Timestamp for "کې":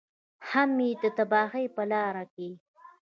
2.33-2.49